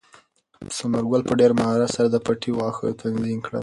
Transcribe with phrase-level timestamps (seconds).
[0.77, 3.59] ثمر ګل په ډېر مهارت سره د پټي واښه تنظیم کړل.